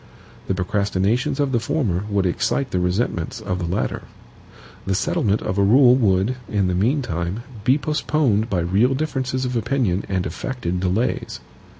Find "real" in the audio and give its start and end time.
8.61-8.95